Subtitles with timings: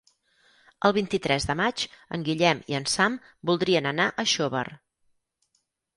[0.87, 1.83] El vint-i-tres de maig
[2.17, 3.19] en Guillem i en Sam
[3.51, 4.67] voldrien anar a Xóvar.